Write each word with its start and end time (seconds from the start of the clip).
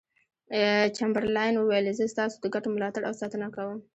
چمبرلاین 0.97 1.55
وویل 1.57 1.85
زه 1.99 2.05
ستاسو 2.13 2.37
د 2.41 2.45
ګټو 2.55 2.69
ملاتړ 2.75 3.01
او 3.05 3.13
ساتنه 3.21 3.47
کوم. 3.55 3.79